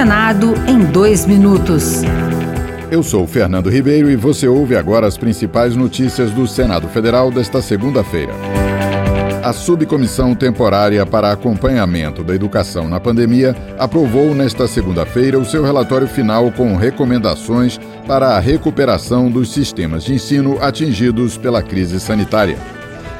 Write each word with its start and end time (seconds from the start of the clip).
Senado 0.00 0.54
em 0.66 0.82
dois 0.82 1.26
minutos. 1.26 2.00
Eu 2.90 3.02
sou 3.02 3.26
Fernando 3.26 3.68
Ribeiro 3.68 4.10
e 4.10 4.16
você 4.16 4.48
ouve 4.48 4.74
agora 4.74 5.06
as 5.06 5.18
principais 5.18 5.76
notícias 5.76 6.30
do 6.30 6.46
Senado 6.46 6.88
Federal 6.88 7.30
desta 7.30 7.60
segunda-feira. 7.60 8.32
A 9.44 9.52
Subcomissão 9.52 10.34
Temporária 10.34 11.04
para 11.04 11.30
Acompanhamento 11.30 12.24
da 12.24 12.34
Educação 12.34 12.88
na 12.88 12.98
Pandemia 12.98 13.54
aprovou 13.78 14.34
nesta 14.34 14.66
segunda-feira 14.66 15.38
o 15.38 15.44
seu 15.44 15.62
relatório 15.62 16.08
final 16.08 16.50
com 16.50 16.76
recomendações 16.76 17.78
para 18.06 18.28
a 18.28 18.40
recuperação 18.40 19.30
dos 19.30 19.52
sistemas 19.52 20.02
de 20.02 20.14
ensino 20.14 20.56
atingidos 20.62 21.36
pela 21.36 21.62
crise 21.62 22.00
sanitária. 22.00 22.56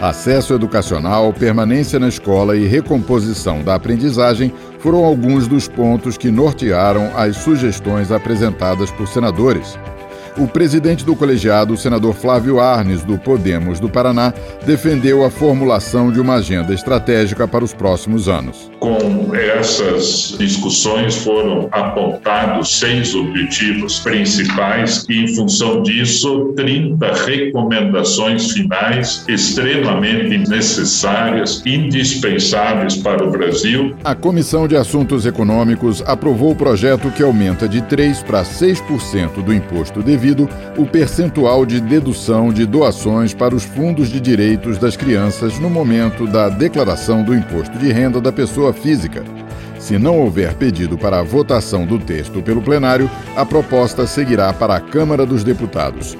Acesso 0.00 0.54
educacional, 0.54 1.30
permanência 1.30 1.98
na 1.98 2.08
escola 2.08 2.56
e 2.56 2.66
recomposição 2.66 3.62
da 3.62 3.74
aprendizagem 3.74 4.50
foram 4.80 5.04
alguns 5.04 5.46
dos 5.46 5.68
pontos 5.68 6.16
que 6.16 6.30
nortearam 6.30 7.10
as 7.14 7.36
sugestões 7.36 8.10
apresentadas 8.10 8.90
por 8.90 9.06
senadores. 9.06 9.78
O 10.38 10.46
presidente 10.46 11.04
do 11.04 11.16
colegiado, 11.16 11.74
o 11.74 11.76
senador 11.76 12.14
Flávio 12.14 12.60
Arnes, 12.60 13.02
do 13.02 13.18
Podemos 13.18 13.80
do 13.80 13.88
Paraná, 13.88 14.32
defendeu 14.64 15.24
a 15.24 15.30
formulação 15.30 16.10
de 16.10 16.20
uma 16.20 16.36
agenda 16.36 16.72
estratégica 16.72 17.46
para 17.48 17.64
os 17.64 17.74
próximos 17.74 18.28
anos. 18.28 18.70
Com 18.78 19.34
essas 19.34 20.36
discussões 20.38 21.16
foram 21.16 21.68
apontados 21.72 22.78
seis 22.78 23.14
objetivos 23.14 23.98
principais 23.98 25.04
e, 25.08 25.24
em 25.24 25.34
função 25.34 25.82
disso, 25.82 26.52
30 26.56 27.12
recomendações 27.26 28.52
finais 28.52 29.24
extremamente 29.28 30.38
necessárias, 30.48 31.62
indispensáveis 31.66 32.96
para 32.96 33.22
o 33.26 33.30
Brasil. 33.30 33.94
A 34.04 34.14
Comissão 34.14 34.66
de 34.66 34.76
Assuntos 34.76 35.26
Econômicos 35.26 36.02
aprovou 36.06 36.52
o 36.52 36.56
projeto 36.56 37.10
que 37.10 37.22
aumenta 37.22 37.68
de 37.68 37.82
3% 37.82 38.24
para 38.24 38.42
6% 38.42 39.42
do 39.42 39.52
imposto 39.52 40.02
devido 40.02 40.29
devido 40.30 40.48
o 40.76 40.86
percentual 40.86 41.66
de 41.66 41.80
dedução 41.80 42.52
de 42.52 42.64
doações 42.64 43.34
para 43.34 43.54
os 43.54 43.64
fundos 43.64 44.08
de 44.08 44.20
direitos 44.20 44.78
das 44.78 44.96
crianças 44.96 45.58
no 45.58 45.68
momento 45.68 46.26
da 46.26 46.48
declaração 46.48 47.22
do 47.22 47.34
imposto 47.34 47.76
de 47.78 47.92
renda 47.92 48.20
da 48.20 48.32
pessoa 48.32 48.72
física. 48.72 49.24
Se 49.78 49.98
não 49.98 50.18
houver 50.18 50.54
pedido 50.54 50.96
para 50.96 51.20
a 51.20 51.22
votação 51.22 51.86
do 51.86 51.98
texto 51.98 52.42
pelo 52.42 52.62
plenário, 52.62 53.10
a 53.34 53.44
proposta 53.44 54.06
seguirá 54.06 54.52
para 54.52 54.76
a 54.76 54.80
Câmara 54.80 55.26
dos 55.26 55.42
Deputados. 55.42 56.16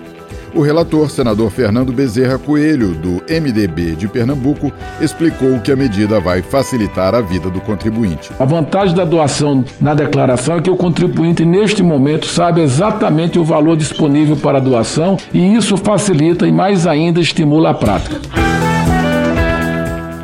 O 0.55 0.63
relator, 0.63 1.11
senador 1.11 1.51
Fernando 1.51 1.93
Bezerra 1.93 2.39
Coelho, 2.39 2.95
do 2.95 3.23
MDB 3.29 3.95
de 3.95 4.09
Pernambuco, 4.09 4.73
explicou 5.01 5.61
que 5.61 5.71
a 5.71 5.77
medida 5.77 6.19
vai 6.19 6.43
facilitar 6.43 7.15
a 7.15 7.21
vida 7.21 7.49
do 7.49 7.61
contribuinte. 7.61 8.33
A 8.39 8.45
vantagem 8.45 8.97
da 8.97 9.05
doação 9.05 9.65
na 9.81 9.95
declaração 9.95 10.57
é 10.57 10.61
que 10.61 10.71
o 10.71 10.77
contribuinte, 10.77 11.45
neste 11.45 11.81
momento, 11.83 12.27
sabe 12.27 12.63
exatamente 12.63 13.39
o 13.39 13.45
valor 13.45 13.77
disponível 13.77 14.37
para 14.37 14.59
a 14.59 14.61
doação 14.61 15.17
e 15.33 15.55
isso 15.55 15.77
facilita 15.77 16.49
e 16.49 16.53
mais 16.53 16.87
ainda 16.87 17.21
estimula 17.21 17.71
a 17.71 17.75
prática. 17.75 18.17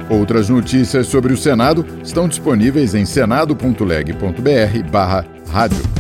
Outras 0.08 0.48
notícias 0.48 1.08
sobre 1.08 1.32
o 1.32 1.36
Senado 1.36 1.84
estão 2.02 2.28
disponíveis 2.28 2.94
em 2.94 3.04
senado.leg.br/rádio. 3.04 5.95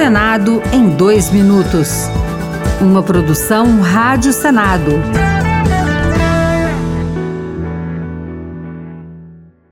Senado 0.00 0.62
em 0.72 0.88
dois 0.88 1.30
minutos. 1.30 2.08
Uma 2.80 3.02
produção 3.02 3.82
Rádio 3.82 4.32
Senado. 4.32 4.92